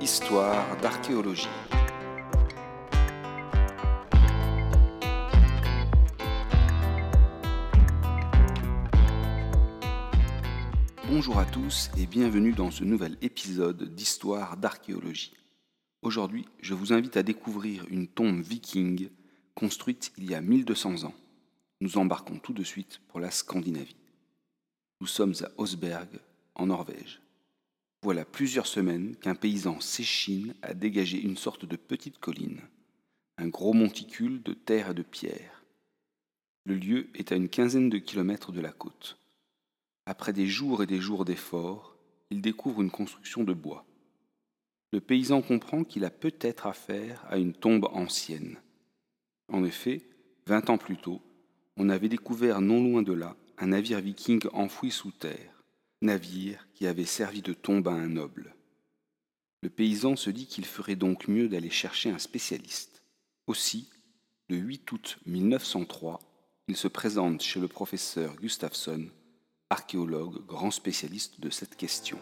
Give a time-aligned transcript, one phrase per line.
[0.00, 1.48] Histoire d'archéologie.
[11.08, 15.32] Bonjour à tous et bienvenue dans ce nouvel épisode d'Histoire d'archéologie.
[16.02, 19.10] Aujourd'hui, je vous invite à découvrir une tombe viking
[19.54, 21.14] construite il y a 1200 ans.
[21.80, 23.96] Nous embarquons tout de suite pour la Scandinavie.
[25.00, 26.08] Nous sommes à Osberg,
[26.56, 27.23] en Norvège.
[28.04, 32.60] Voilà plusieurs semaines qu'un paysan s'échine à dégager une sorte de petite colline,
[33.38, 35.64] un gros monticule de terre et de pierre.
[36.66, 39.16] Le lieu est à une quinzaine de kilomètres de la côte.
[40.04, 41.96] Après des jours et des jours d'efforts,
[42.28, 43.86] il découvre une construction de bois.
[44.92, 48.58] Le paysan comprend qu'il a peut-être affaire à une tombe ancienne.
[49.50, 50.02] En effet,
[50.46, 51.22] vingt ans plus tôt,
[51.78, 55.63] on avait découvert non loin de là un navire viking enfoui sous terre,
[56.04, 58.54] navire qui avait servi de tombe à un noble.
[59.62, 63.02] Le paysan se dit qu'il ferait donc mieux d'aller chercher un spécialiste.
[63.46, 63.88] Aussi,
[64.48, 66.20] le 8 août 1903,
[66.68, 69.08] il se présente chez le professeur Gustafsson
[69.70, 72.18] archéologue grand spécialiste de cette question.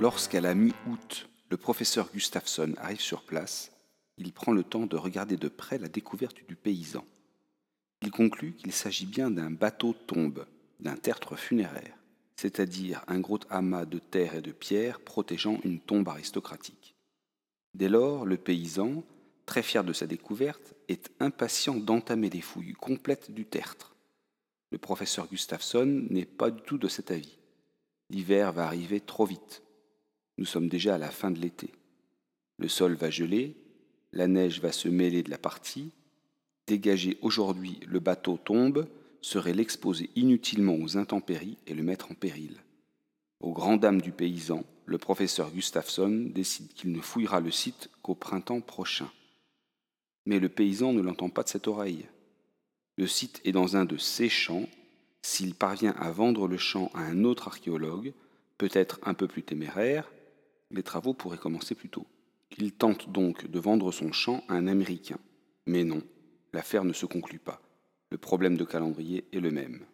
[0.00, 3.72] Lorsqu'à la mi-août, le professeur Gustafsson arrive sur place,
[4.18, 7.04] il prend le temps de regarder de près la découverte du paysan.
[8.02, 10.46] Il conclut qu'il s'agit bien d'un bateau-tombe,
[10.80, 11.96] d'un tertre funéraire,
[12.36, 16.94] c'est-à-dire un gros amas de terre et de pierre protégeant une tombe aristocratique.
[17.74, 19.02] Dès lors, le paysan,
[19.46, 23.96] très fier de sa découverte, est impatient d'entamer les fouilles complètes du tertre.
[24.70, 27.38] Le professeur Gustafsson n'est pas du tout de cet avis.
[28.10, 29.62] L'hiver va arriver trop vite.
[30.38, 31.72] Nous sommes déjà à la fin de l'été.
[32.58, 33.56] Le sol va geler,
[34.12, 35.92] la neige va se mêler de la partie.
[36.66, 38.86] Dégager aujourd'hui le bateau tombe
[39.20, 42.56] serait l'exposer inutilement aux intempéries et le mettre en péril.
[43.40, 48.14] Aux grandes dames du paysan, le professeur Gustafsson décide qu'il ne fouillera le site qu'au
[48.14, 49.10] printemps prochain.
[50.26, 52.06] Mais le paysan ne l'entend pas de cette oreille.
[52.96, 54.68] Le site est dans un de ses champs.
[55.22, 58.12] S'il parvient à vendre le champ à un autre archéologue,
[58.56, 60.10] peut-être un peu plus téméraire,
[60.70, 62.06] les travaux pourraient commencer plus tôt.
[62.56, 65.18] Il tente donc de vendre son champ à un Américain.
[65.66, 66.02] Mais non,
[66.52, 67.60] l'affaire ne se conclut pas.
[68.10, 69.84] Le problème de calendrier est le même.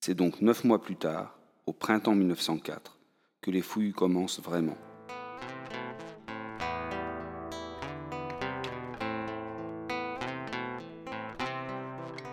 [0.00, 2.98] C'est donc neuf mois plus tard, au printemps 1904,
[3.42, 4.78] que les fouilles commencent vraiment.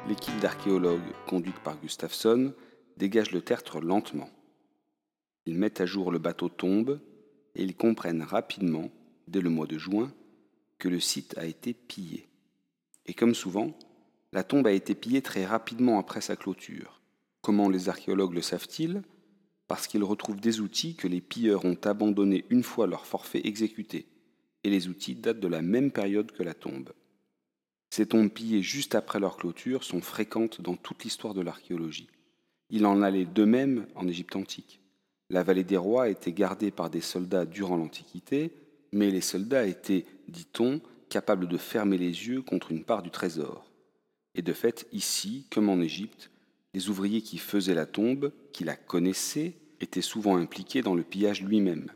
[0.07, 2.53] L'équipe d'archéologues, conduite par Gustafsson,
[2.97, 4.29] dégage le tertre lentement.
[5.45, 7.01] Ils mettent à jour le bateau tombe
[7.55, 8.89] et ils comprennent rapidement,
[9.27, 10.13] dès le mois de juin,
[10.79, 12.27] que le site a été pillé.
[13.05, 13.77] Et comme souvent,
[14.31, 17.01] la tombe a été pillée très rapidement après sa clôture.
[17.41, 19.01] Comment les archéologues le savent-ils?
[19.67, 24.07] Parce qu'ils retrouvent des outils que les pilleurs ont abandonnés une fois leur forfait exécuté,
[24.63, 26.93] et les outils datent de la même période que la tombe.
[27.89, 32.09] Ces tombes pillées juste après leur clôture sont fréquentes dans toute l'histoire de l'archéologie.
[32.69, 34.79] Il en allait de même en Égypte antique.
[35.29, 38.51] La vallée des rois était gardée par des soldats durant l'Antiquité,
[38.93, 43.69] mais les soldats étaient, dit-on, capables de fermer les yeux contre une part du trésor.
[44.35, 46.31] Et de fait, ici, comme en Égypte,
[46.73, 51.43] les ouvriers qui faisaient la tombe, qui la connaissaient, étaient souvent impliqués dans le pillage
[51.43, 51.91] lui-même.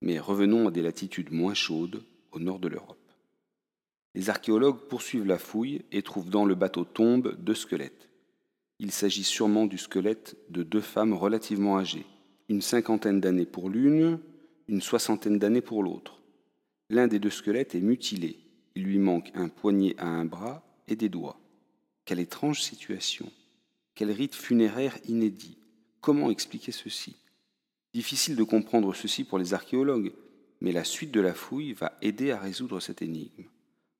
[0.00, 2.98] Mais revenons à des latitudes moins chaudes, au nord de l'Europe.
[4.14, 8.08] Les archéologues poursuivent la fouille et trouvent dans le bateau tombe deux squelettes.
[8.78, 12.06] Il s'agit sûrement du squelette de deux femmes relativement âgées,
[12.48, 14.18] une cinquantaine d'années pour l'une,
[14.68, 16.20] une soixantaine d'années pour l'autre.
[16.90, 18.38] L'un des deux squelettes est mutilé,
[18.74, 21.38] il lui manque un poignet à un bras et des doigts.
[22.04, 23.30] Quelle étrange situation.
[23.94, 25.56] Quel rite funéraire inédit.
[26.00, 27.16] Comment expliquer ceci?
[27.94, 30.12] Difficile de comprendre ceci pour les archéologues,
[30.60, 33.44] mais la suite de la fouille va aider à résoudre cette énigme.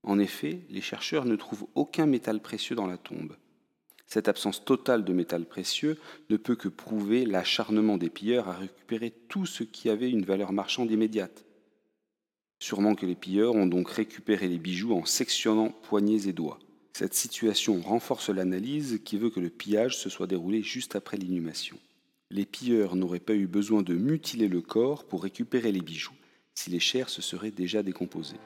[0.02, 3.36] En effet, les chercheurs ne trouvent aucun métal précieux dans la tombe.
[4.06, 5.98] Cette absence totale de métal précieux
[6.30, 10.52] ne peut que prouver l'acharnement des pilleurs à récupérer tout ce qui avait une valeur
[10.52, 11.44] marchande immédiate.
[12.60, 16.58] Sûrement que les pilleurs ont donc récupéré les bijoux en sectionnant poignets et doigts.
[16.92, 21.78] Cette situation renforce l'analyse qui veut que le pillage se soit déroulé juste après l'inhumation.
[22.30, 26.14] Les pilleurs n'auraient pas eu besoin de mutiler le corps pour récupérer les bijoux
[26.54, 28.40] si les chairs se seraient déjà décomposées.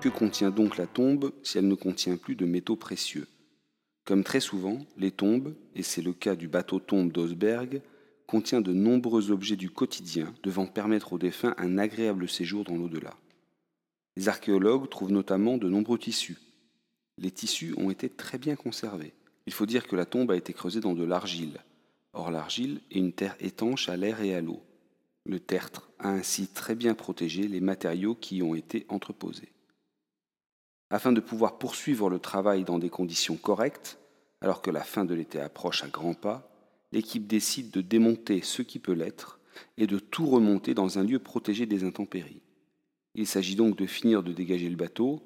[0.00, 3.26] Que contient donc la tombe si elle ne contient plus de métaux précieux?
[4.04, 7.82] Comme très souvent, les tombes, et c'est le cas du bateau tombe d'Osberg,
[8.28, 13.16] contient de nombreux objets du quotidien devant permettre aux défunts un agréable séjour dans l'au-delà.
[14.16, 16.38] Les archéologues trouvent notamment de nombreux tissus.
[17.18, 19.14] Les tissus ont été très bien conservés.
[19.46, 21.58] Il faut dire que la tombe a été creusée dans de l'argile.
[22.12, 24.62] Or l'argile est une terre étanche à l'air et à l'eau.
[25.26, 29.50] Le tertre a ainsi très bien protégé les matériaux qui y ont été entreposés.
[30.90, 33.98] Afin de pouvoir poursuivre le travail dans des conditions correctes,
[34.40, 36.50] alors que la fin de l'été approche à grands pas,
[36.92, 39.38] l'équipe décide de démonter ce qui peut l'être
[39.76, 42.40] et de tout remonter dans un lieu protégé des intempéries.
[43.14, 45.22] Il s'agit donc de finir de dégager le bateau,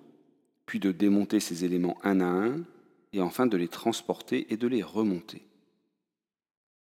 [0.67, 2.65] puis de démonter ces éléments un à un,
[3.12, 5.43] et enfin de les transporter et de les remonter.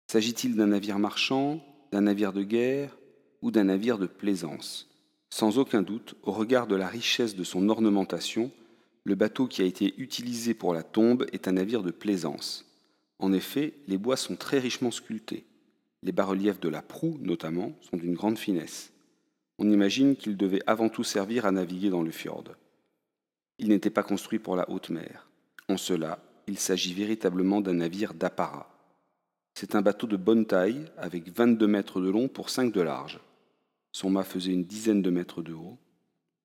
[0.08, 1.62] S'agit-il d'un navire marchand,
[1.92, 2.98] d'un navire de guerre
[3.42, 4.90] ou d'un navire de plaisance?
[5.30, 8.52] Sans aucun doute, au regard de la richesse de son ornementation,
[9.06, 12.66] le bateau qui a été utilisé pour la tombe est un navire de plaisance.
[13.20, 15.46] En effet, les bois sont très richement sculptés.
[16.04, 18.94] Les bas-reliefs de la proue, notamment, sont d'une grande finesse.
[19.60, 22.46] On imagine qu'il devait avant tout servir à naviguer dans le fjord.
[23.60, 25.30] Il n'était pas construit pour la haute mer.
[25.70, 28.70] En cela, il s'agit véritablement d'un navire d'apparat.
[29.54, 33.20] C'est un bateau de bonne taille, avec 22 mètres de long pour 5 de large.
[33.92, 35.78] Son mât faisait une dizaine de mètres de haut,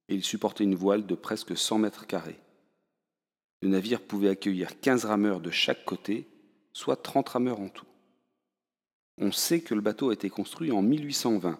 [0.08, 2.38] et il supportait une voile de presque 100 mètres carrés.
[3.62, 6.26] Le navire pouvait accueillir 15 rameurs de chaque côté
[6.72, 7.86] soit 30 rameurs en tout.
[9.18, 11.58] On sait que le bateau a été construit en 1820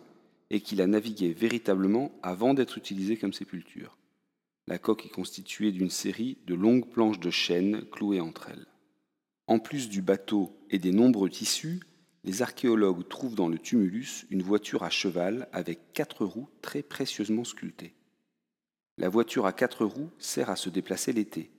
[0.51, 3.97] et qu'il a navigué véritablement avant d'être utilisé comme sépulture.
[4.69, 8.67] La coque est constituée d'une série de longues planches de chêne clouées entre elles.
[9.49, 11.81] En plus du bateau et des nombreux tissus,
[12.23, 17.45] les archéologues trouvent dans le tumulus une voiture à cheval avec quatre roues très précieusement
[17.45, 17.95] sculptées.
[18.99, 21.51] La voiture à quatre roues sert à se déplacer l'été,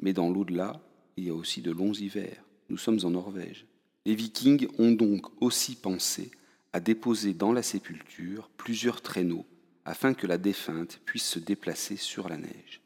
[0.00, 0.80] mais dans l'au-delà,
[1.16, 2.42] il y a aussi de longs hivers.
[2.68, 3.66] Nous sommes en Norvège.
[4.06, 6.30] Les Vikings ont donc aussi pensé
[6.72, 9.46] à déposer dans la sépulture plusieurs traîneaux
[9.84, 12.80] afin que la défunte puisse se déplacer sur la neige.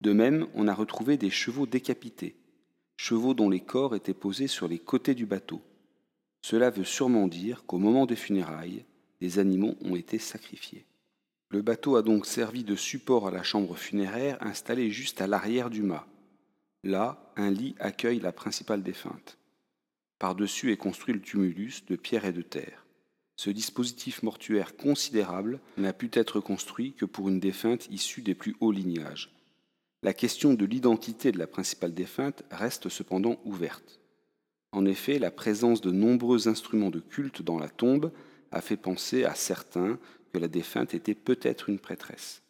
[0.00, 2.34] De même, on a retrouvé des chevaux décapités,
[2.96, 5.62] chevaux dont les corps étaient posés sur les côtés du bateau.
[6.42, 8.84] Cela veut sûrement dire qu'au moment des funérailles,
[9.20, 10.84] des animaux ont été sacrifiés.
[11.52, 15.68] Le bateau a donc servi de support à la chambre funéraire installée juste à l'arrière
[15.68, 16.06] du mât.
[16.82, 19.36] Là, un lit accueille la principale défunte.
[20.18, 22.86] Par-dessus est construit le tumulus de pierre et de terre.
[23.36, 28.56] Ce dispositif mortuaire considérable n'a pu être construit que pour une défunte issue des plus
[28.60, 29.30] hauts lignages.
[30.02, 34.00] La question de l'identité de la principale défunte reste cependant ouverte.
[34.72, 38.10] En effet, la présence de nombreux instruments de culte dans la tombe
[38.52, 39.98] a fait penser à certains
[40.32, 42.42] que la défunte était peut-être une prêtresse.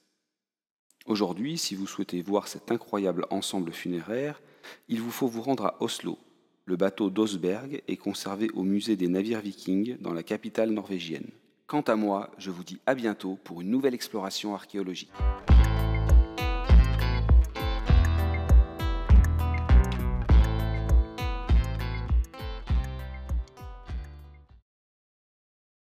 [1.06, 4.40] Aujourd'hui, si vous souhaitez voir cet incroyable ensemble funéraire,
[4.88, 6.19] il vous faut vous rendre à Oslo.
[6.64, 11.31] Le bateau d'Osberg est conservé au musée des navires vikings dans la capitale norvégienne.
[11.67, 15.11] Quant à moi, je vous dis à bientôt pour une nouvelle exploration archéologique.